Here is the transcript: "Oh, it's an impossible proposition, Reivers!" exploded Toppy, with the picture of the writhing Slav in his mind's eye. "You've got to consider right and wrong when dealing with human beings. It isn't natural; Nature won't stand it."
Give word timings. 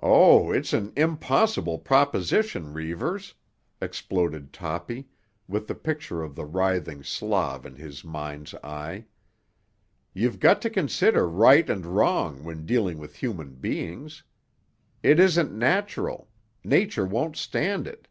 "Oh, 0.00 0.52
it's 0.52 0.72
an 0.72 0.92
impossible 0.96 1.80
proposition, 1.80 2.72
Reivers!" 2.72 3.34
exploded 3.82 4.52
Toppy, 4.52 5.08
with 5.48 5.66
the 5.66 5.74
picture 5.74 6.22
of 6.22 6.36
the 6.36 6.44
writhing 6.44 7.02
Slav 7.02 7.66
in 7.66 7.74
his 7.74 8.04
mind's 8.04 8.54
eye. 8.62 9.06
"You've 10.12 10.38
got 10.38 10.62
to 10.62 10.70
consider 10.70 11.28
right 11.28 11.68
and 11.68 11.84
wrong 11.84 12.44
when 12.44 12.64
dealing 12.64 12.98
with 12.98 13.16
human 13.16 13.56
beings. 13.56 14.22
It 15.02 15.18
isn't 15.18 15.50
natural; 15.52 16.28
Nature 16.62 17.04
won't 17.04 17.34
stand 17.36 17.88
it." 17.88 18.06